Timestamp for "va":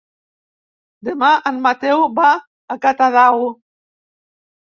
2.19-2.31